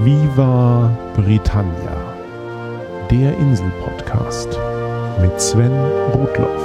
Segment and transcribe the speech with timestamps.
[0.00, 4.46] Viva Britannia, der Insel-Podcast
[5.20, 5.72] mit Sven
[6.12, 6.62] Rudloff.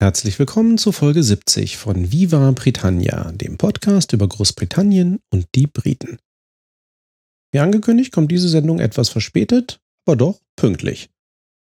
[0.00, 6.16] Herzlich willkommen zu Folge 70 von Viva Britannia, dem Podcast über Großbritannien und die Briten.
[7.52, 11.10] Wie angekündigt kommt diese Sendung etwas verspätet, aber doch pünktlich.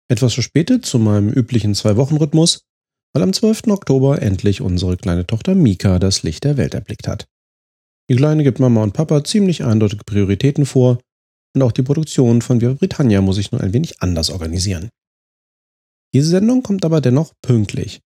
[0.09, 2.61] Etwas verspätet zu meinem üblichen Zwei-Wochen-Rhythmus,
[3.13, 3.67] weil am 12.
[3.67, 7.27] Oktober endlich unsere kleine Tochter Mika das Licht der Welt erblickt hat.
[8.09, 10.99] Die Kleine gibt Mama und Papa ziemlich eindeutige Prioritäten vor
[11.55, 14.89] und auch die Produktion von Viva Britannia muss ich nun ein wenig anders organisieren.
[16.13, 18.01] Diese Sendung kommt aber dennoch pünktlich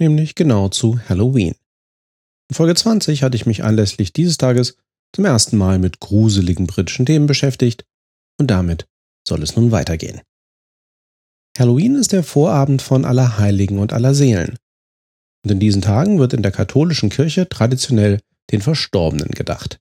[0.00, 1.54] nämlich genau zu Halloween.
[2.48, 4.76] In Folge 20 hatte ich mich anlässlich dieses Tages
[5.14, 7.84] zum ersten Mal mit gruseligen britischen Themen beschäftigt
[8.40, 8.88] und damit
[9.28, 10.20] soll es nun weitergehen.
[11.58, 14.56] Halloween ist der Vorabend von Allerheiligen und Allerseelen.
[15.44, 18.20] Und in diesen Tagen wird in der katholischen Kirche traditionell
[18.50, 19.78] den Verstorbenen gedacht.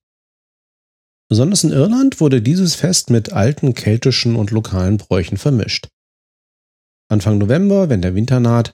[1.29, 5.87] Besonders in Irland wurde dieses Fest mit alten keltischen und lokalen Bräuchen vermischt.
[7.07, 8.73] Anfang November, wenn der Winter naht,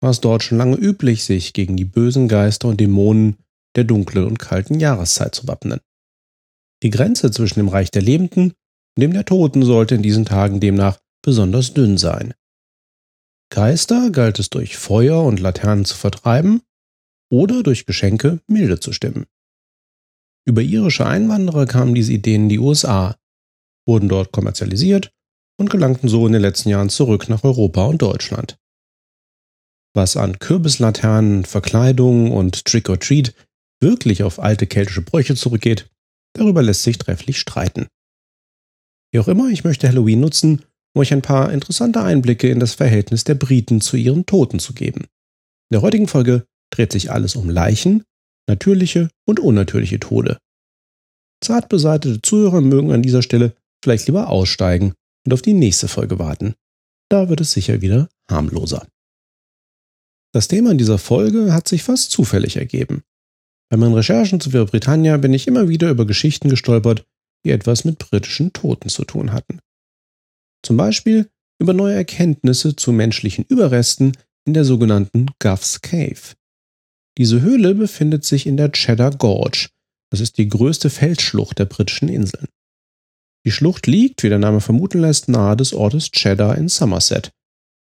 [0.00, 3.36] war es dort schon lange üblich, sich gegen die bösen Geister und Dämonen
[3.76, 5.80] der dunklen und kalten Jahreszeit zu wappnen.
[6.82, 8.52] Die Grenze zwischen dem Reich der Lebenden
[8.96, 12.32] und dem der Toten sollte in diesen Tagen demnach besonders dünn sein.
[13.50, 16.62] Geister galt es durch Feuer und Laternen zu vertreiben
[17.30, 19.26] oder durch Geschenke milde zu stimmen.
[20.46, 23.16] Über irische Einwanderer kamen diese Ideen in die USA,
[23.86, 25.12] wurden dort kommerzialisiert
[25.58, 28.56] und gelangten so in den letzten Jahren zurück nach Europa und Deutschland
[29.96, 33.34] was an Kürbislaternen, Verkleidung und Trick or Treat
[33.80, 35.90] wirklich auf alte keltische Bräuche zurückgeht,
[36.34, 37.88] darüber lässt sich trefflich streiten.
[39.10, 40.64] Wie auch immer, ich möchte Halloween nutzen,
[40.96, 44.72] um euch ein paar interessante Einblicke in das Verhältnis der Briten zu ihren Toten zu
[44.72, 45.00] geben.
[45.00, 48.02] In der heutigen Folge dreht sich alles um Leichen,
[48.48, 50.38] natürliche und unnatürliche Tode.
[51.44, 53.54] Zart beseitete Zuhörer mögen an dieser Stelle
[53.84, 54.94] vielleicht lieber aussteigen
[55.26, 56.54] und auf die nächste Folge warten.
[57.10, 58.86] Da wird es sicher wieder harmloser.
[60.32, 63.02] Das Thema in dieser Folge hat sich fast zufällig ergeben.
[63.68, 67.04] Bei meinen Recherchen zu Britannia bin ich immer wieder über Geschichten gestolpert,
[67.44, 69.60] die etwas mit britischen Toten zu tun hatten.
[70.66, 76.34] Zum Beispiel über neue Erkenntnisse zu menschlichen Überresten in der sogenannten Guff's Cave.
[77.18, 79.68] Diese Höhle befindet sich in der Cheddar Gorge.
[80.10, 82.48] Das ist die größte Felsschlucht der britischen Inseln.
[83.44, 87.30] Die Schlucht liegt, wie der Name vermuten lässt, nahe des Ortes Cheddar in Somerset,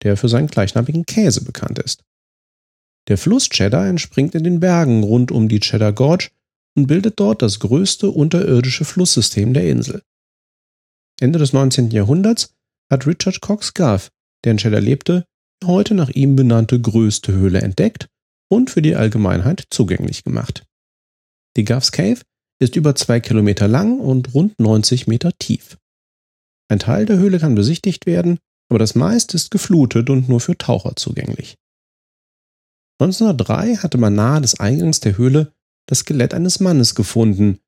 [0.04, 2.04] der für seinen gleichnamigen Käse bekannt ist.
[3.08, 6.30] Der Fluss Cheddar entspringt in den Bergen rund um die Cheddar Gorge
[6.76, 10.04] und bildet dort das größte unterirdische Flusssystem der Insel.
[11.20, 11.90] Ende des 19.
[11.90, 12.54] Jahrhunderts
[12.92, 14.10] hat Richard Cox Guff,
[14.44, 15.26] der in Cheddar lebte,
[15.62, 18.08] die heute nach ihm benannte größte Höhle entdeckt
[18.50, 20.66] und für die Allgemeinheit zugänglich gemacht.
[21.58, 22.22] Die Guff's Cave
[22.60, 25.78] ist über zwei Kilometer lang und rund 90 Meter tief.
[26.70, 30.58] Ein Teil der Höhle kann besichtigt werden, aber das meiste ist geflutet und nur für
[30.58, 31.56] Taucher zugänglich.
[33.00, 35.54] 1903 hatte man nahe des Eingangs der Höhle
[35.88, 37.60] das Skelett eines Mannes gefunden,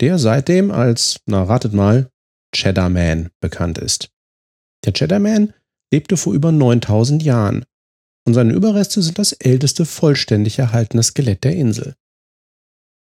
[0.00, 2.10] der seitdem als, na ratet mal,
[2.54, 4.10] Cheddar Man bekannt ist.
[4.84, 5.52] Der Cheddar Man
[5.92, 7.64] lebte vor über 9000 Jahren
[8.26, 11.94] und seine Überreste sind das älteste vollständig erhaltene Skelett der Insel.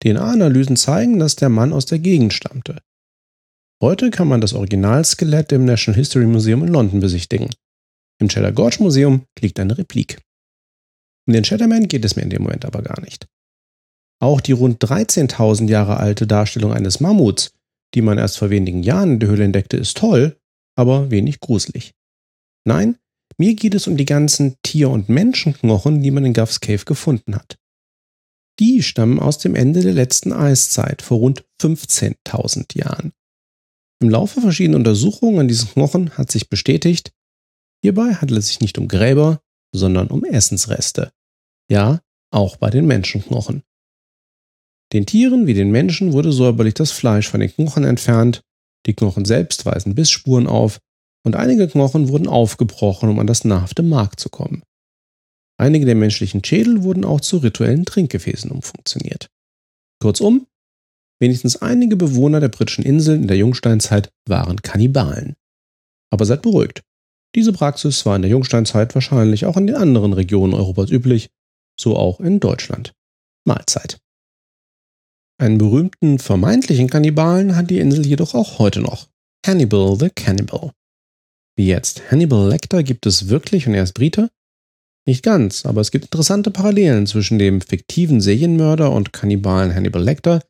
[0.03, 2.83] DNA-Analysen zeigen, dass der Mann aus der Gegend stammte.
[3.83, 7.51] Heute kann man das Originalskelett im National History Museum in London besichtigen.
[8.19, 10.19] Im Cheddar Gorge Museum liegt eine Replik.
[11.27, 13.27] Um den Shatterman geht es mir in dem Moment aber gar nicht.
[14.19, 17.53] Auch die rund 13.000 Jahre alte Darstellung eines Mammuts,
[17.95, 20.39] die man erst vor wenigen Jahren in der Höhle entdeckte, ist toll,
[20.77, 21.93] aber wenig gruselig.
[22.65, 22.99] Nein,
[23.39, 27.35] mir geht es um die ganzen Tier- und Menschenknochen, die man in Guff's Cave gefunden
[27.35, 27.59] hat.
[28.59, 33.13] Die stammen aus dem Ende der letzten Eiszeit vor rund 15.000 Jahren.
[34.01, 37.13] Im Laufe verschiedener Untersuchungen an diesen Knochen hat sich bestätigt,
[37.83, 39.41] hierbei handelt es sich nicht um Gräber,
[39.75, 41.13] sondern um Essensreste.
[41.71, 42.01] Ja,
[42.31, 43.63] auch bei den Menschenknochen.
[44.93, 48.43] Den Tieren wie den Menschen wurde säuberlich das Fleisch von den Knochen entfernt,
[48.87, 50.79] die Knochen selbst weisen Bissspuren auf
[51.25, 54.63] und einige Knochen wurden aufgebrochen, um an das nahrhafte Mark zu kommen.
[55.59, 59.29] Einige der menschlichen Schädel wurden auch zu rituellen Trinkgefäßen umfunktioniert.
[60.01, 60.47] Kurzum,
[61.19, 65.35] wenigstens einige Bewohner der britischen Inseln in der Jungsteinzeit waren Kannibalen.
[66.13, 66.83] Aber seid beruhigt.
[67.35, 71.29] Diese Praxis war in der Jungsteinzeit wahrscheinlich auch in den anderen Regionen Europas üblich
[71.79, 72.93] so auch in Deutschland.
[73.45, 73.99] Mahlzeit.
[75.39, 79.09] Einen berühmten vermeintlichen Kannibalen hat die Insel jedoch auch heute noch.
[79.47, 80.73] Hannibal the Cannibal.
[81.57, 84.31] Wie jetzt Hannibal Lecter gibt es wirklich und er ist Brite?
[85.07, 90.43] Nicht ganz, aber es gibt interessante Parallelen zwischen dem fiktiven Serienmörder und Kannibalen Hannibal Lecter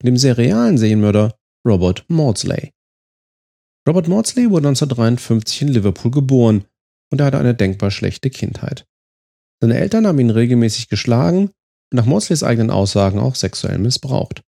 [0.00, 1.36] und dem serialen Serienmörder
[1.66, 2.72] Robert Maudsley.
[3.88, 6.64] Robert Maudsley wurde 1953 in Liverpool geboren
[7.10, 8.86] und er hatte eine denkbar schlechte Kindheit.
[9.60, 11.50] Seine Eltern haben ihn regelmäßig geschlagen
[11.92, 14.42] nach Maudsleys eigenen Aussagen auch sexuell missbraucht.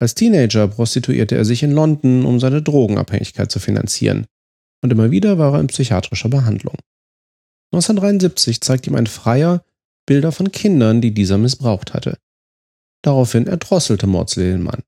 [0.00, 4.26] Als Teenager prostituierte er sich in London, um seine Drogenabhängigkeit zu finanzieren,
[4.82, 6.76] und immer wieder war er in psychiatrischer Behandlung.
[7.72, 9.64] 1973 zeigt ihm ein Freier
[10.06, 12.18] Bilder von Kindern, die dieser missbraucht hatte.
[13.02, 14.82] Daraufhin erdrosselte Maudsley den Mann.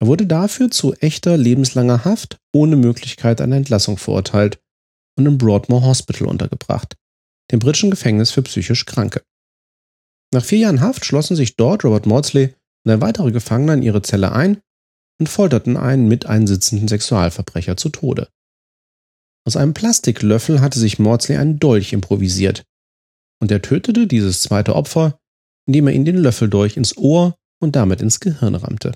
[0.00, 4.60] Er wurde dafür zu echter lebenslanger Haft ohne Möglichkeit einer Entlassung verurteilt
[5.16, 6.96] und im Broadmoor Hospital untergebracht,
[7.50, 9.22] dem britischen Gefängnis für psychisch Kranke.
[10.32, 14.02] Nach vier Jahren Haft schlossen sich dort Robert Maudsley und ein weiterer Gefangener in ihre
[14.02, 14.60] Zelle ein
[15.20, 18.28] und folterten einen mit einsitzenden Sexualverbrecher zu Tode.
[19.46, 22.64] Aus einem Plastiklöffel hatte sich Maudsley einen Dolch improvisiert
[23.40, 25.18] und er tötete dieses zweite Opfer,
[25.66, 28.92] indem er ihm den Löffeldolch ins Ohr und damit ins Gehirn rammte.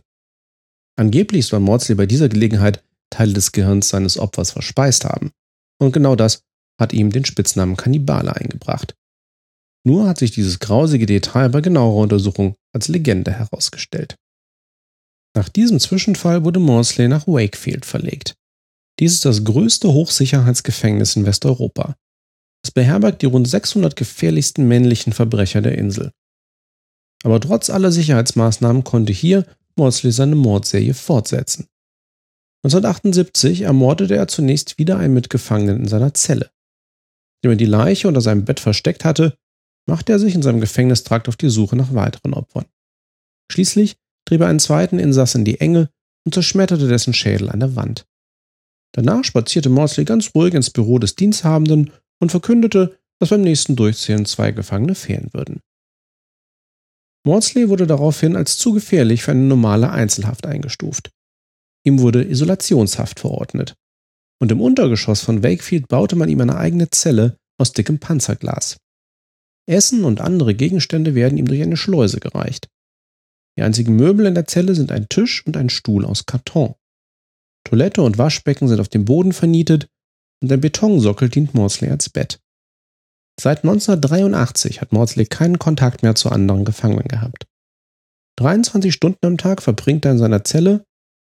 [0.96, 5.30] Angeblich soll Maudsley bei dieser Gelegenheit Teile des Gehirns seines Opfers verspeist haben.
[5.78, 6.42] Und genau das
[6.80, 8.94] hat ihm den Spitznamen Kannibale eingebracht.
[9.86, 14.16] Nur hat sich dieses grausige Detail bei genauerer Untersuchung als Legende herausgestellt.
[15.36, 18.34] Nach diesem Zwischenfall wurde Maudsley nach Wakefield verlegt.
[18.98, 21.94] Dies ist das größte Hochsicherheitsgefängnis in Westeuropa.
[22.64, 26.10] Es beherbergt die rund 600 gefährlichsten männlichen Verbrecher der Insel.
[27.22, 29.46] Aber trotz aller Sicherheitsmaßnahmen konnte hier
[29.76, 31.68] Maudsley seine Mordserie fortsetzen.
[32.64, 36.50] 1978 ermordete er zunächst wieder einen Mitgefangenen in seiner Zelle.
[37.36, 39.36] Nachdem er die Leiche unter seinem Bett versteckt hatte,
[39.86, 42.66] machte er sich in seinem Gefängnistrakt auf die Suche nach weiteren Opfern.
[43.50, 43.96] Schließlich
[44.26, 45.90] trieb er einen zweiten Insassen in die Enge
[46.24, 48.06] und zerschmetterte dessen Schädel an der Wand.
[48.92, 54.26] Danach spazierte Maudsley ganz ruhig ins Büro des Diensthabenden und verkündete, dass beim nächsten Durchzählen
[54.26, 55.60] zwei Gefangene fehlen würden.
[57.24, 61.10] Maudsley wurde daraufhin als zu gefährlich für eine normale Einzelhaft eingestuft.
[61.84, 63.74] Ihm wurde Isolationshaft verordnet.
[64.40, 68.76] Und im Untergeschoss von Wakefield baute man ihm eine eigene Zelle aus dickem Panzerglas.
[69.66, 72.68] Essen und andere Gegenstände werden ihm durch eine Schleuse gereicht.
[73.58, 76.74] Die einzigen Möbel in der Zelle sind ein Tisch und ein Stuhl aus Karton.
[77.64, 79.88] Toilette und Waschbecken sind auf dem Boden vernietet
[80.42, 82.40] und ein Betonsockel dient Maudsley als Bett.
[83.40, 87.46] Seit 1983 hat Maudsley keinen Kontakt mehr zu anderen Gefangenen gehabt.
[88.38, 90.84] 23 Stunden am Tag verbringt er in seiner Zelle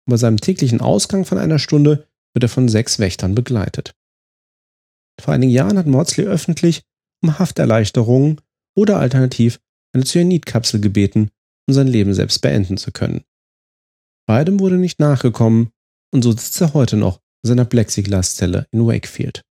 [0.07, 3.95] und bei seinem täglichen Ausgang von einer Stunde wird er von sechs Wächtern begleitet.
[5.21, 6.83] Vor einigen Jahren hat Maudsley öffentlich
[7.23, 8.41] um Hafterleichterungen
[8.77, 9.61] oder alternativ
[9.93, 11.31] eine Cyanidkapsel gebeten,
[11.69, 13.25] um sein Leben selbst beenden zu können.
[14.27, 15.71] Beidem wurde nicht nachgekommen
[16.13, 19.43] und so sitzt er heute noch in seiner Plexiglaszelle in Wakefield.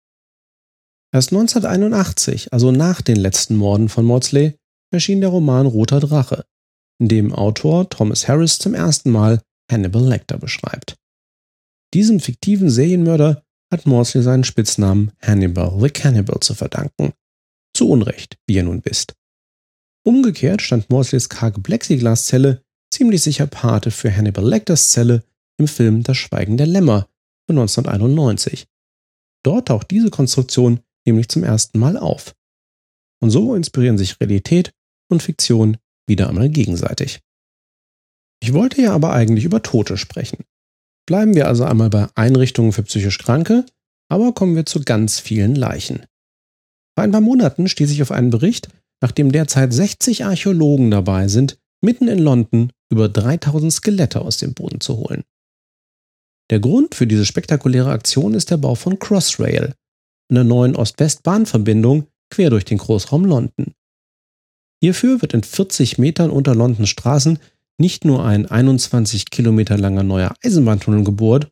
[1.14, 4.56] Erst 1981, also nach den letzten Morden von Maudsley,
[4.92, 6.46] erschien der Roman Roter Drache,
[7.00, 9.42] in dem Autor Thomas Harris zum ersten Mal
[9.72, 10.96] Hannibal Lecter beschreibt.
[11.94, 17.14] Diesem fiktiven Serienmörder hat Maudsley seinen Spitznamen Hannibal the Cannibal zu verdanken,
[17.78, 19.16] zu Unrecht, wie er nun wisst.
[20.04, 25.24] Umgekehrt stand Mausleys karge Plexiglaszelle ziemlich sicher Pate für Hannibal Lecters Zelle
[25.60, 27.08] im Film Das Schweigen der Lämmer
[27.46, 28.68] von 1991.
[29.44, 32.36] Dort taucht diese Konstruktion nämlich zum ersten Mal auf.
[33.22, 34.74] Und so inspirieren sich Realität
[35.10, 37.22] und Fiktion wieder einmal gegenseitig.
[38.42, 40.44] Ich wollte ja aber eigentlich über Tote sprechen.
[41.06, 43.66] Bleiben wir also einmal bei Einrichtungen für psychisch Kranke,
[44.10, 46.06] aber kommen wir zu ganz vielen Leichen.
[46.98, 48.70] Vor ein paar Monaten stieß ich auf einen Bericht,
[49.04, 54.82] nachdem derzeit 60 Archäologen dabei sind, mitten in London über 3000 Skelette aus dem Boden
[54.82, 55.24] zu holen.
[56.50, 59.76] Der Grund für diese spektakuläre Aktion ist der Bau von Crossrail,
[60.32, 63.76] einer neuen Ost-West-Bahnverbindung quer durch den Großraum London.
[64.82, 67.38] Hierfür wird in 40 Metern unter Londons Straßen
[67.80, 71.52] nicht nur ein 21 Kilometer langer neuer Eisenbahntunnel gebohrt,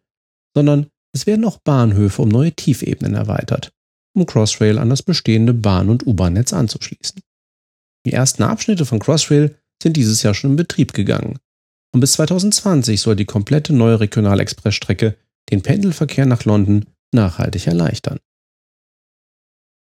[0.55, 3.74] sondern es werden auch Bahnhöfe um neue Tiefebenen erweitert
[4.15, 7.21] um Crossrail an das bestehende Bahn- und U-Bahn-Netz anzuschließen.
[8.05, 11.39] Die ersten Abschnitte von Crossrail sind dieses Jahr schon in Betrieb gegangen.
[11.93, 15.17] Und bis 2020 soll die komplette neue Regionalexpressstrecke
[15.51, 18.19] den Pendelverkehr nach London nachhaltig erleichtern.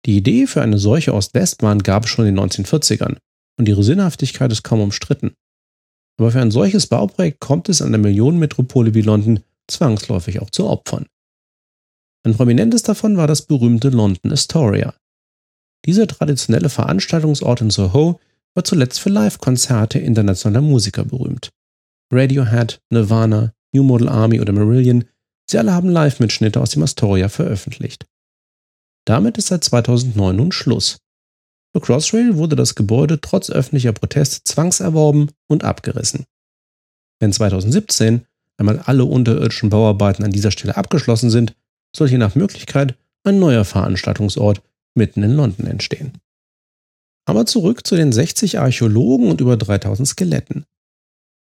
[0.04, 3.16] Die Idee für eine solche Ost-West-Bahn gab es schon in den 1940ern
[3.58, 5.34] und ihre Sinnhaftigkeit ist kaum umstritten.
[6.18, 10.66] Aber für ein solches Bauprojekt kommt es an der Millionenmetropole wie London zwangsläufig auch zu
[10.66, 11.06] Opfern.
[12.26, 14.96] Ein prominentes davon war das berühmte London Astoria.
[15.84, 18.18] Dieser traditionelle Veranstaltungsort in Soho
[18.52, 21.52] war zuletzt für Live-Konzerte internationaler Musiker berühmt.
[22.12, 25.04] Radiohead, Nirvana, New Model Army oder Marillion,
[25.48, 28.06] sie alle haben Live-Mitschnitte aus dem Astoria veröffentlicht.
[29.04, 30.98] Damit ist seit 2009 nun Schluss.
[31.72, 36.24] Für Crossrail wurde das Gebäude trotz öffentlicher Proteste zwangserworben und abgerissen.
[37.20, 41.54] Wenn 2017 einmal alle unterirdischen Bauarbeiten an dieser Stelle abgeschlossen sind,
[41.96, 44.62] soll hier nach Möglichkeit ein neuer Veranstaltungsort
[44.94, 46.12] mitten in London entstehen.
[47.26, 50.64] Aber zurück zu den 60 Archäologen und über 3000 Skeletten.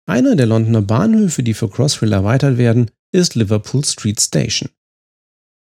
[0.06, 4.68] Einer der Londoner Bahnhöfe, die für Crossrail erweitert werden, ist Liverpool Street Station.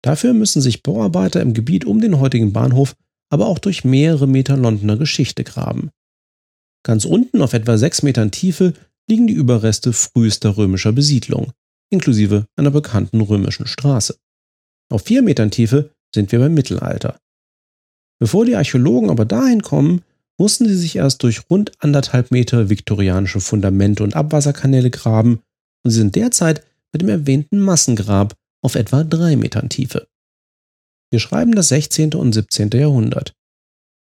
[0.04, 2.96] Dafür müssen sich Bauarbeiter im Gebiet um den heutigen Bahnhof
[3.34, 5.90] aber auch durch mehrere Meter Londoner Geschichte graben.
[6.86, 8.74] Ganz unten auf etwa 6 Metern Tiefe
[9.10, 11.52] liegen die Überreste frühester römischer Besiedlung,
[11.90, 14.20] inklusive einer bekannten römischen Straße.
[14.92, 17.18] Auf 4 Metern Tiefe sind wir beim Mittelalter.
[18.20, 20.04] Bevor die Archäologen aber dahin kommen,
[20.40, 25.42] mussten sie sich erst durch rund anderthalb Meter viktorianische Fundamente und Abwasserkanäle graben
[25.84, 30.08] und sie sind derzeit bei dem erwähnten Massengrab auf etwa drei Metern Tiefe.
[31.12, 32.13] Wir schreiben das 16.
[32.16, 32.70] und 17.
[32.72, 33.34] Jahrhundert.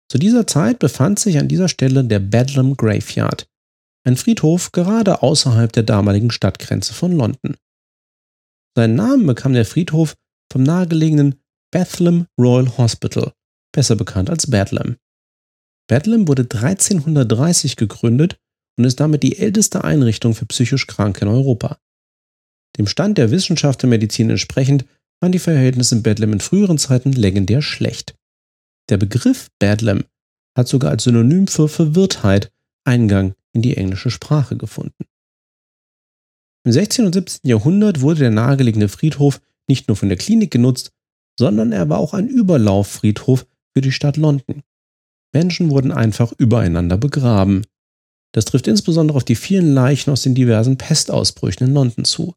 [0.10, 3.48] Zu dieser Zeit befand sich an dieser Stelle der Bedlam Graveyard,
[4.06, 7.58] ein Friedhof gerade außerhalb der damaligen Stadtgrenze von London.
[8.76, 10.16] Seinen Namen bekam der Friedhof
[10.52, 11.36] vom nahegelegenen
[11.72, 13.34] Bethlehem Royal Hospital,
[13.74, 14.98] besser bekannt als Bedlam.
[15.88, 18.40] Bedlam wurde 1330 gegründet
[18.78, 21.80] und ist damit die älteste Einrichtung für psychisch Kranke in Europa.
[22.78, 24.86] Dem Stand der Wissenschaft und Medizin entsprechend
[25.20, 28.16] waren die Verhältnisse in Bedlam in früheren Zeiten legendär schlecht.
[28.90, 30.04] Der Begriff Bedlam
[30.58, 32.52] hat sogar als Synonym für Verwirrtheit
[32.86, 35.06] Eingang in die englische Sprache gefunden.
[36.66, 37.06] Im 16.
[37.06, 37.50] und 17.
[37.50, 40.92] Jahrhundert wurde der nahegelegene Friedhof nicht nur von der Klinik genutzt,
[41.40, 44.64] sondern er war auch ein Überlauffriedhof für die Stadt London.
[45.34, 47.64] Menschen wurden einfach übereinander begraben.
[48.34, 52.34] Das trifft insbesondere auf die vielen Leichen aus den diversen Pestausbrüchen in London zu.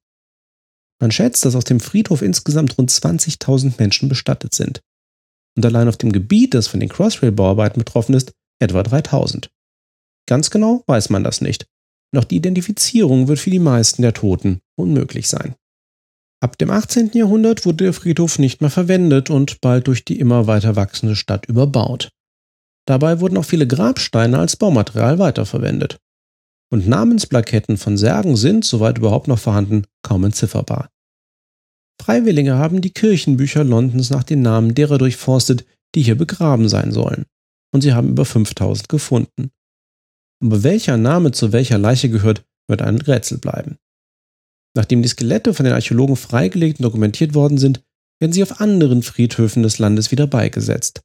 [1.00, 4.82] Man schätzt, dass auf dem Friedhof insgesamt rund 20.000 Menschen bestattet sind.
[5.56, 9.50] Und allein auf dem Gebiet, das von den Crossrail-Bauarbeiten betroffen ist, etwa 3000.
[10.28, 11.66] Ganz genau weiß man das nicht.
[12.12, 15.54] Noch die Identifizierung wird für die meisten der Toten unmöglich sein.
[16.42, 17.10] Ab dem 18.
[17.12, 21.46] Jahrhundert wurde der Friedhof nicht mehr verwendet und bald durch die immer weiter wachsende Stadt
[21.46, 22.10] überbaut.
[22.86, 25.98] Dabei wurden auch viele Grabsteine als Baumaterial weiterverwendet
[26.72, 30.88] und Namensplaketten von Särgen sind, soweit überhaupt noch vorhanden, kaum entzifferbar.
[32.00, 37.26] Freiwillige haben die Kirchenbücher Londons nach den Namen derer durchforstet, die hier begraben sein sollen,
[37.74, 39.50] und sie haben über 5000 gefunden.
[40.42, 43.76] Aber welcher Name zu welcher Leiche gehört, wird ein Rätsel bleiben.
[44.76, 47.82] Nachdem die Skelette von den Archäologen freigelegt und dokumentiert worden sind,
[48.20, 51.02] werden sie auf anderen Friedhöfen des Landes wieder beigesetzt.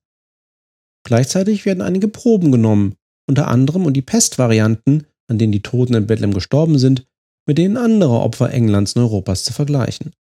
[1.03, 2.95] Gleichzeitig werden einige Proben genommen,
[3.27, 7.07] unter anderem um die Pestvarianten an denen die Toten in Bethlehem gestorben sind,
[7.47, 10.13] mit denen anderer Opfer Englands und Europas zu vergleichen.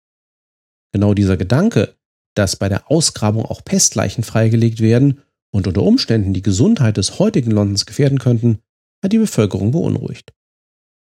[0.93, 1.95] Genau dieser Gedanke,
[2.35, 5.21] dass bei der Ausgrabung auch Pestleichen freigelegt werden
[5.51, 8.59] und unter Umständen die Gesundheit des heutigen Londons gefährden könnten,
[9.03, 10.33] hat die Bevölkerung beunruhigt.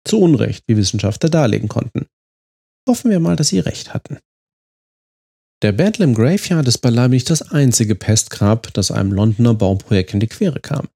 [0.05, 2.07] Zu Unrecht, wie Wissenschaftler darlegen konnten.
[2.89, 4.19] Hoffen wir mal, dass sie recht hatten.
[5.63, 10.27] Der Bedlam Graveyard ist beileibe nicht das einzige Pestgrab, das einem Londoner Bauprojekt in die
[10.27, 10.89] Quere kam.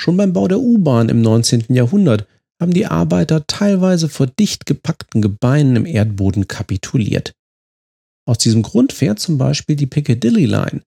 [0.00, 1.66] Schon beim Bau der U-Bahn im 19.
[1.68, 2.26] Jahrhundert
[2.60, 7.34] haben die Arbeiter teilweise vor dicht gepackten Gebeinen im Erdboden kapituliert.
[8.26, 10.82] Aus diesem Grund fährt zum Beispiel die Piccadilly Line,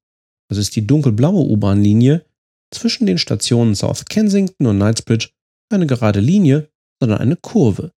[0.49, 2.25] das ist die dunkelblaue U-Bahn-Linie,
[2.73, 5.29] zwischen den Stationen South Kensington und Knightsbridge
[5.69, 6.69] eine gerade Linie,
[7.01, 7.91] sondern eine Kurve.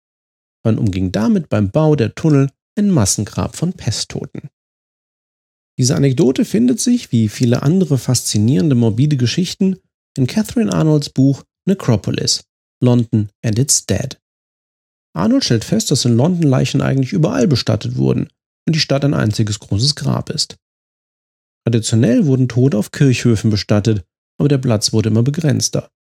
[0.65, 4.49] Man umging damit beim Bau der Tunnel ein Massengrab von Pesttoten.
[5.79, 9.77] Diese Anekdote findet sich, wie viele andere faszinierende morbide Geschichten,
[10.17, 12.45] in Catherine Arnolds Buch Necropolis,
[12.83, 14.19] London and its Dead.
[15.15, 18.29] Arnold stellt fest, dass in London Leichen eigentlich überall bestattet wurden
[18.67, 20.57] und die Stadt ein einziges großes Grab ist.
[21.65, 24.05] Traditionell wurden Tote auf Kirchhöfen bestattet,
[24.39, 25.91] aber der Platz wurde immer begrenzter.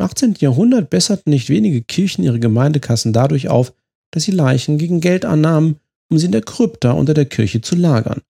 [0.00, 0.36] Im 18.
[0.38, 3.74] Jahrhundert besserten nicht wenige Kirchen ihre Gemeindekassen dadurch auf,
[4.12, 5.78] dass sie Leichen gegen Geld annahmen,
[6.10, 8.22] um sie in der Krypta unter der Kirche zu lagern.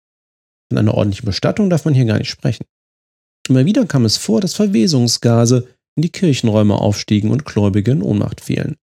[0.70, 2.64] Von einer ordentlichen Bestattung darf man hier gar nicht sprechen.
[3.50, 8.40] Immer wieder kam es vor, dass Verwesungsgase in die Kirchenräume aufstiegen und Gläubige in Ohnmacht
[8.40, 8.76] fielen.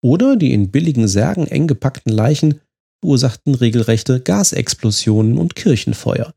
[0.00, 2.60] Oder die in billigen Särgen eng gepackten Leichen
[3.02, 6.34] verursachten regelrechte Gasexplosionen und Kirchenfeuer,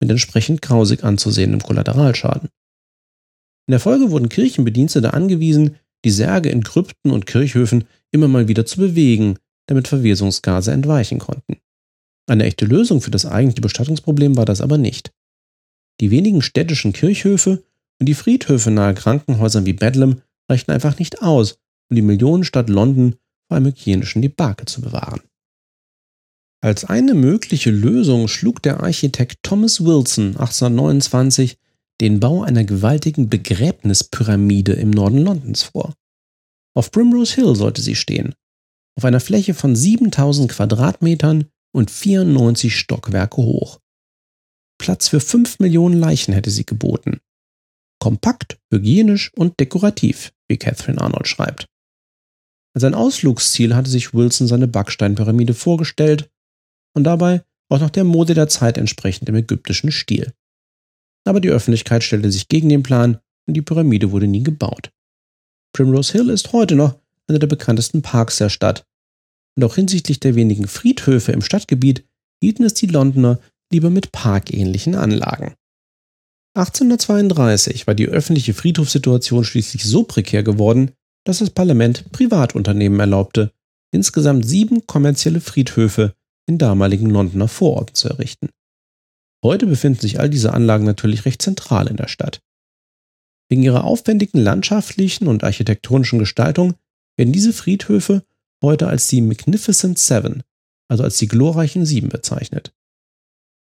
[0.00, 2.50] mit entsprechend grausig anzusehendem Kollateralschaden.
[3.72, 8.66] In der Folge wurden Kirchenbedienstete angewiesen, die Särge in Krypten und Kirchhöfen immer mal wieder
[8.66, 11.56] zu bewegen, damit Verwesungsgase entweichen konnten.
[12.26, 15.14] Eine echte Lösung für das eigentliche Bestattungsproblem war das aber nicht.
[16.02, 17.62] Die wenigen städtischen Kirchhöfe
[17.98, 23.16] und die Friedhöfe nahe Krankenhäusern wie Bedlam reichten einfach nicht aus, um die Millionenstadt London
[23.48, 25.22] vor einem hygienischen Debakel zu bewahren.
[26.60, 31.56] Als eine mögliche Lösung schlug der Architekt Thomas Wilson 1829
[32.02, 35.94] den Bau einer gewaltigen Begräbnispyramide im Norden Londons vor.
[36.76, 38.34] Auf Primrose Hill sollte sie stehen,
[38.98, 43.78] auf einer Fläche von 7000 Quadratmetern und 94 Stockwerke hoch.
[44.80, 47.20] Platz für 5 Millionen Leichen hätte sie geboten.
[48.00, 51.68] Kompakt, hygienisch und dekorativ, wie Catherine Arnold schreibt.
[52.74, 56.28] Als ein Ausflugsziel hatte sich Wilson seine Backsteinpyramide vorgestellt
[56.96, 60.32] und dabei auch noch der Mode der Zeit entsprechend im ägyptischen Stil.
[61.24, 64.90] Aber die Öffentlichkeit stellte sich gegen den Plan und die Pyramide wurde nie gebaut.
[65.72, 66.98] Primrose Hill ist heute noch
[67.28, 68.84] einer der bekanntesten Parks der Stadt.
[69.56, 72.04] Und auch hinsichtlich der wenigen Friedhöfe im Stadtgebiet
[72.42, 73.38] hielten es die Londoner
[73.72, 75.54] lieber mit parkähnlichen Anlagen.
[76.54, 80.92] 1832 war die öffentliche Friedhofssituation schließlich so prekär geworden,
[81.24, 83.52] dass das Parlament Privatunternehmen erlaubte,
[83.90, 86.14] insgesamt sieben kommerzielle Friedhöfe
[86.46, 88.50] in damaligen Londoner Vororten zu errichten.
[89.44, 92.40] Heute befinden sich all diese Anlagen natürlich recht zentral in der Stadt.
[93.48, 96.74] Wegen ihrer aufwendigen landschaftlichen und architektonischen Gestaltung
[97.16, 98.24] werden diese Friedhöfe
[98.62, 100.42] heute als die Magnificent Seven,
[100.88, 102.72] also als die glorreichen Sieben bezeichnet.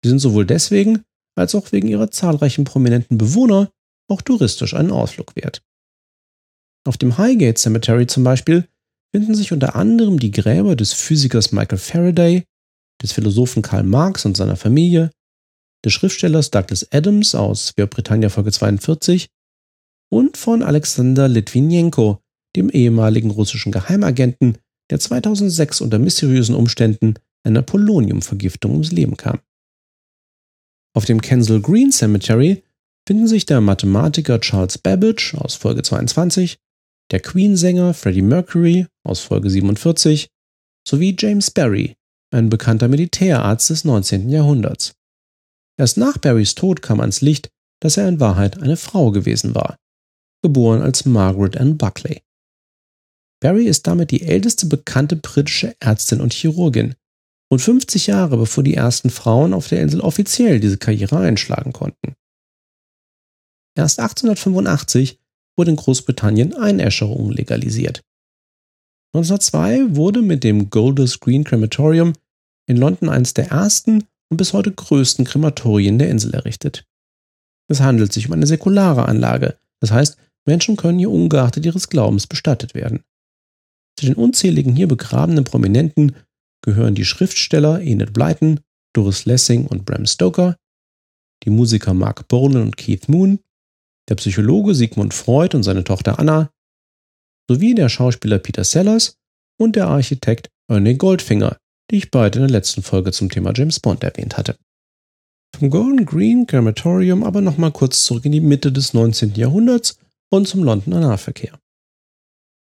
[0.03, 1.05] Sie sind sowohl deswegen
[1.37, 3.71] als auch wegen ihrer zahlreichen prominenten Bewohner
[4.09, 5.63] auch touristisch einen Ausflug wert.
[6.87, 8.69] Auf dem Highgate Cemetery zum Beispiel
[9.15, 12.45] finden sich unter anderem die Gräber des Physikers Michael Faraday,
[13.03, 15.11] des Philosophen Karl Marx und seiner Familie,
[15.85, 19.29] des Schriftstellers Douglas Adams aus Wer Britannia Folge 42
[20.11, 22.21] und von Alexander Litvinenko,
[22.57, 24.59] dem ehemaligen russischen Geheimagenten,
[24.91, 29.41] der 2006 unter mysteriösen Umständen einer Poloniumvergiftung ums Leben kam.
[30.95, 32.65] Auf dem Kensal Green Cemetery
[33.07, 36.59] finden sich der Mathematiker Charles Babbage aus Folge 22,
[37.11, 40.29] der Queen-Sänger Freddie Mercury aus Folge 47
[40.87, 41.97] sowie James Barry,
[42.31, 44.29] ein bekannter Militärarzt des 19.
[44.29, 44.98] Jahrhunderts.
[45.79, 49.77] Erst nach Barrys Tod kam ans Licht, dass er in Wahrheit eine Frau gewesen war,
[50.43, 52.23] geboren als Margaret Ann Buckley.
[53.41, 56.97] Barry ist damit die älteste bekannte britische Ärztin und Chirurgin
[57.51, 62.15] und 50 Jahre bevor die ersten Frauen auf der Insel offiziell diese Karriere einschlagen konnten.
[63.77, 65.21] Erst 1885
[65.57, 68.03] wurde in Großbritannien Einäscherung legalisiert.
[69.15, 72.13] 1902 wurde mit dem Golders Green Crematorium
[72.67, 76.85] in London eines der ersten und bis heute größten Krematorien der Insel errichtet.
[77.71, 82.27] Es handelt sich um eine säkulare Anlage, das heißt, Menschen können hier ungeachtet ihres Glaubens
[82.27, 83.05] bestattet werden.
[83.99, 86.17] Zu den unzähligen hier begrabenen Prominenten
[86.63, 88.61] gehören die Schriftsteller Enid Blyton,
[88.95, 90.57] Doris Lessing und Bram Stoker,
[91.45, 93.41] die Musiker Mark Bolan und Keith Moon,
[94.09, 96.51] der Psychologe Sigmund Freud und seine Tochter Anna,
[97.49, 99.19] sowie der Schauspieler Peter Sellers
[99.59, 101.59] und der Architekt Ernie Goldfinger,
[101.91, 104.57] die ich beide in der letzten Folge zum Thema James Bond erwähnt hatte.
[105.57, 109.35] Vom Golden Green Crematorium aber nochmal kurz zurück in die Mitte des 19.
[109.35, 109.99] Jahrhunderts
[110.31, 111.59] und zum Londoner Nahverkehr.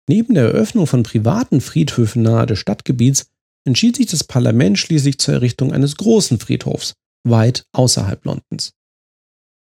[0.08, 3.30] Neben der Eröffnung von privaten Friedhöfen nahe des Stadtgebiets
[3.66, 8.72] entschied sich das Parlament schließlich zur Errichtung eines großen Friedhofs, weit außerhalb Londons.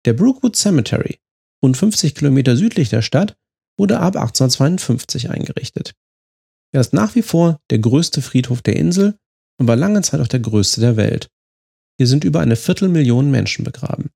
[0.05, 1.19] Der Brookwood Cemetery
[1.63, 3.35] rund 50 Kilometer südlich der Stadt,
[3.77, 5.93] wurde ab 1852 eingerichtet.
[6.71, 9.17] Er ist nach wie vor der größte Friedhof der Insel
[9.59, 11.29] und war lange Zeit auch der größte der Welt.
[11.97, 14.09] Hier sind über eine Viertelmillion Menschen begraben.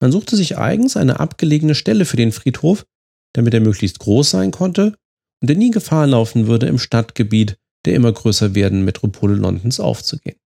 [0.00, 2.86] Man suchte sich eigens eine abgelegene Stelle für den Friedhof,
[3.34, 4.96] damit er möglichst groß sein konnte
[5.42, 10.36] und er nie Gefahr laufen würde, im Stadtgebiet der immer größer werdenden Metropole Londons aufzugehen.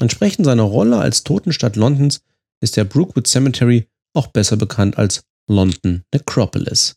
[0.00, 2.22] Entsprechend seiner Rolle als Totenstadt Londons
[2.60, 6.96] ist der Brookwood Cemetery auch besser bekannt als London Necropolis.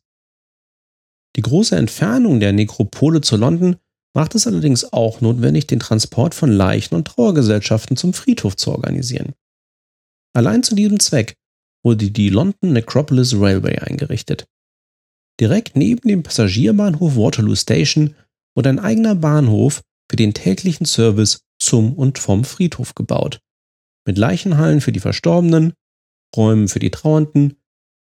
[1.35, 3.77] Die große Entfernung der Nekropole zu London
[4.13, 9.33] macht es allerdings auch notwendig, den Transport von Leichen und Trauergesellschaften zum Friedhof zu organisieren.
[10.33, 11.35] Allein zu diesem Zweck
[11.83, 14.45] wurde die London Necropolis Railway eingerichtet.
[15.39, 18.15] Direkt neben dem Passagierbahnhof Waterloo Station
[18.55, 23.39] wurde ein eigener Bahnhof für den täglichen Service zum und vom Friedhof gebaut,
[24.05, 25.73] mit Leichenhallen für die Verstorbenen,
[26.35, 27.57] Räumen für die Trauernden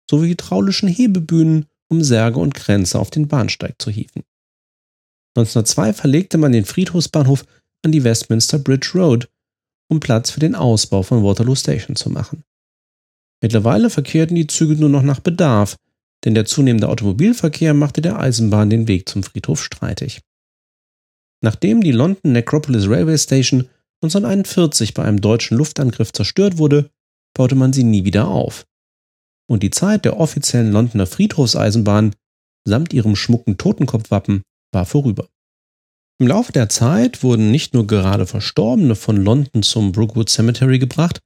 [0.10, 4.24] sowie hydraulischen Hebebühnen, um Särge und Kränze auf den Bahnsteig zu hieven.
[5.36, 7.46] 1902 verlegte man den Friedhofsbahnhof
[7.84, 9.30] an die Westminster Bridge Road,
[9.90, 12.44] um Platz für den Ausbau von Waterloo Station zu machen.
[13.42, 15.76] Mittlerweile verkehrten die Züge nur noch nach Bedarf,
[16.26, 20.22] denn der zunehmende Automobilverkehr machte der Eisenbahn den Weg zum Friedhof streitig.
[21.42, 23.70] Nachdem die London Necropolis Railway Station
[24.02, 26.90] 1941 bei einem deutschen Luftangriff zerstört wurde,
[27.34, 28.66] baute man sie nie wieder auf.
[29.50, 32.14] Und die Zeit der offiziellen Londoner Friedhofseisenbahn
[32.66, 35.28] samt ihrem schmucken Totenkopfwappen war vorüber.
[36.22, 41.22] Im Laufe der Zeit wurden nicht nur gerade Verstorbene von London zum Brookwood Cemetery gebracht,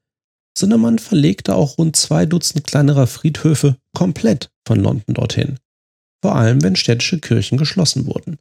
[0.56, 5.60] sondern man verlegte auch rund zwei Dutzend kleinerer Friedhöfe komplett von London dorthin,
[6.24, 8.38] vor allem wenn städtische Kirchen geschlossen wurden.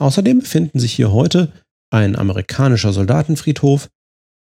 [0.00, 1.52] Außerdem befinden sich hier heute
[1.90, 3.88] ein amerikanischer Soldatenfriedhof,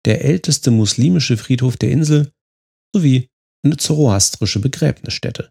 [0.07, 2.33] der älteste muslimische Friedhof der Insel
[2.95, 3.29] sowie
[3.65, 5.51] eine zoroastrische Begräbnisstätte.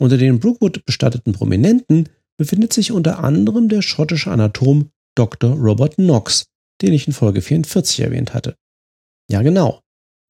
[0.00, 5.54] Unter den Brookwood bestatteten Prominenten befindet sich unter anderem der schottische Anatom Dr.
[5.54, 6.44] Robert Knox,
[6.80, 8.56] den ich in Folge 44 erwähnt hatte.
[9.30, 9.80] Ja genau,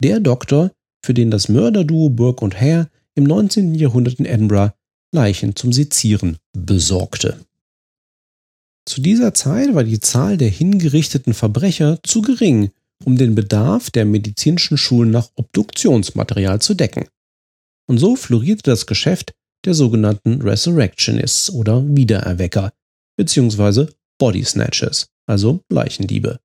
[0.03, 0.73] der Doktor,
[1.05, 3.75] für den das Mörderduo Burke und Hare im 19.
[3.75, 4.75] Jahrhundert in Edinburgh
[5.15, 7.45] Leichen zum Sezieren besorgte.
[8.87, 12.71] Zu dieser Zeit war die Zahl der hingerichteten Verbrecher zu gering,
[13.05, 17.07] um den Bedarf der medizinischen Schulen nach Obduktionsmaterial zu decken.
[17.87, 19.35] Und so florierte das Geschäft
[19.65, 22.73] der sogenannten Resurrectionists oder Wiedererwecker,
[23.17, 26.41] beziehungsweise Body Snatchers, also Leichendiebe.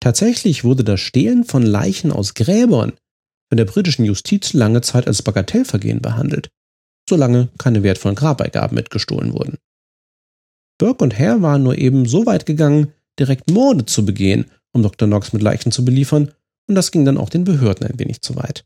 [0.00, 2.92] Tatsächlich wurde das Stehlen von Leichen aus Gräbern
[3.48, 6.50] von der britischen Justiz lange Zeit als Bagatellvergehen behandelt,
[7.08, 9.58] solange keine wertvollen Grabbeigaben mitgestohlen wurden.
[10.78, 15.06] Burke und Hare waren nur eben so weit gegangen, direkt Morde zu begehen, um Dr.
[15.06, 16.32] Knox mit Leichen zu beliefern,
[16.66, 18.64] und das ging dann auch den Behörden ein wenig zu weit.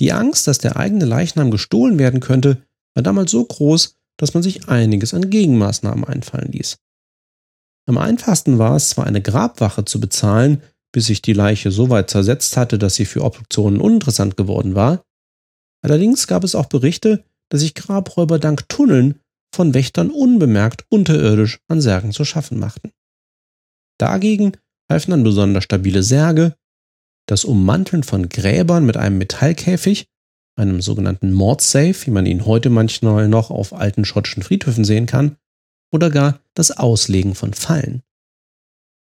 [0.00, 2.62] Die Angst, dass der eigene Leichnam gestohlen werden könnte,
[2.94, 6.78] war damals so groß, dass man sich einiges an Gegenmaßnahmen einfallen ließ.
[7.86, 12.08] Am einfachsten war es zwar eine Grabwache zu bezahlen, bis sich die Leiche so weit
[12.08, 15.04] zersetzt hatte, dass sie für Obduktionen uninteressant geworden war,
[15.82, 19.20] allerdings gab es auch Berichte, dass sich Grabräuber dank Tunneln
[19.54, 22.92] von Wächtern unbemerkt unterirdisch an Särgen zu schaffen machten.
[23.98, 24.56] Dagegen
[24.88, 26.56] halfen dann besonders stabile Särge,
[27.26, 30.06] das Ummanteln von Gräbern mit einem Metallkäfig,
[30.56, 35.36] einem sogenannten Mordsafe, wie man ihn heute manchmal noch auf alten schottischen Friedhöfen sehen kann,
[35.92, 38.02] oder gar das Auslegen von Fallen.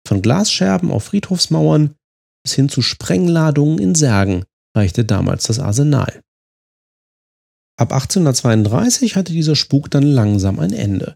[0.06, 1.94] Von Glasscherben auf Friedhofsmauern
[2.42, 6.22] bis hin zu Sprengladungen in Särgen reichte damals das Arsenal.
[7.78, 11.14] Ab 1832 hatte dieser Spuk dann langsam ein Ende.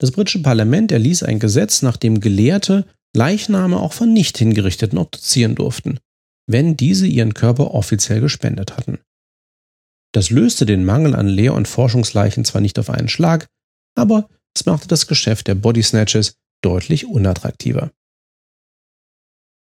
[0.00, 5.54] Das britische Parlament erließ ein Gesetz, nach dem Gelehrte Leichname auch von nicht hingerichteten obduzieren
[5.54, 6.00] durften,
[6.46, 8.98] wenn diese ihren Körper offiziell gespendet hatten.
[10.12, 13.46] Das löste den Mangel an Lehr- und Forschungsleichen zwar nicht auf einen Schlag,
[13.96, 17.90] aber es machte das Geschäft der Body Snatches deutlich unattraktiver.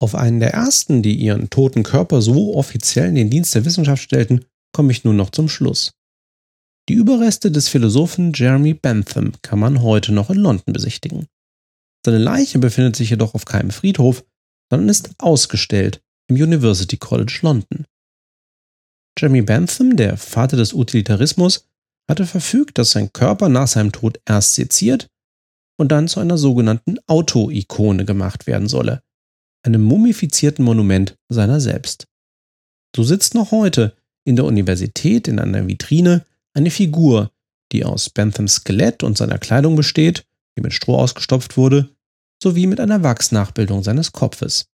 [0.01, 4.01] Auf einen der ersten, die ihren toten Körper so offiziell in den Dienst der Wissenschaft
[4.01, 5.93] stellten, komme ich nun noch zum Schluss.
[6.89, 11.27] Die Überreste des Philosophen Jeremy Bentham kann man heute noch in London besichtigen.
[12.03, 14.25] Seine Leiche befindet sich jedoch auf keinem Friedhof,
[14.71, 16.01] sondern ist ausgestellt
[16.31, 17.85] im University College London.
[19.19, 21.67] Jeremy Bentham, der Vater des Utilitarismus,
[22.09, 25.09] hatte verfügt, dass sein Körper nach seinem Tod erst seziert
[25.77, 29.03] und dann zu einer sogenannten Auto-Ikone gemacht werden solle,
[29.63, 32.07] einem mumifizierten Monument seiner selbst.
[32.95, 37.31] So sitzt noch heute in der Universität in einer Vitrine eine Figur,
[37.71, 40.25] die aus Benthams Skelett und seiner Kleidung besteht,
[40.57, 41.89] die mit Stroh ausgestopft wurde,
[42.41, 44.70] sowie mit einer Wachsnachbildung seines Kopfes.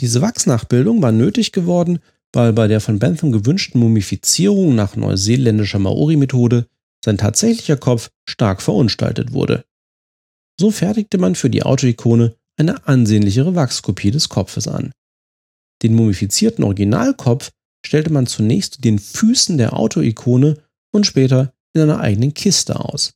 [0.00, 2.00] Diese Wachsnachbildung war nötig geworden,
[2.32, 6.66] weil bei der von Bentham gewünschten Mumifizierung nach neuseeländischer Maori-Methode
[7.04, 9.64] sein tatsächlicher Kopf stark verunstaltet wurde.
[10.60, 14.92] So fertigte man für die Autoikone eine ansehnlichere Wachskopie des Kopfes an.
[15.82, 17.50] Den mumifizierten Originalkopf
[17.84, 23.12] stellte man zunächst den Füßen der Autoikone und später in einer eigenen Kiste aus.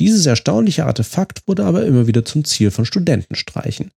[0.00, 3.90] Dieses erstaunliche Artefakt wurde aber immer wieder zum Ziel von Studentenstreichen.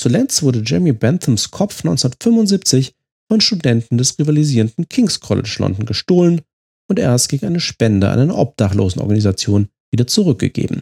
[0.00, 2.94] Zuletzt wurde Jeremy Benthams Kopf 1975
[3.30, 6.40] von Studenten des rivalisierenden King's College London gestohlen
[6.88, 10.80] und erst gegen eine Spende an eine Obdachlosenorganisation wieder zurückgegeben.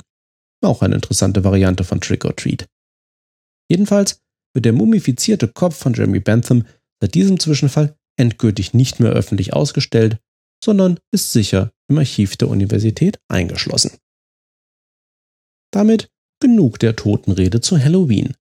[0.64, 2.68] Auch eine interessante Variante von Trick or Treat.
[3.68, 4.22] Jedenfalls
[4.54, 6.64] wird der mumifizierte Kopf von Jeremy Bentham
[7.00, 10.20] seit diesem Zwischenfall endgültig nicht mehr öffentlich ausgestellt,
[10.64, 13.98] sondern ist sicher im Archiv der Universität eingeschlossen.
[15.72, 18.36] Damit genug der Totenrede zu Halloween.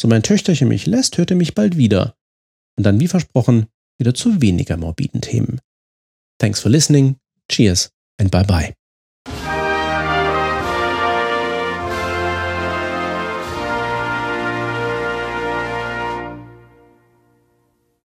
[0.00, 2.16] So mein Töchterchen mich lässt, hört er mich bald wieder.
[2.76, 3.66] Und dann, wie versprochen,
[3.98, 5.60] wieder zu weniger morbiden Themen.
[6.38, 7.16] Thanks for listening,
[7.48, 8.74] cheers and bye bye.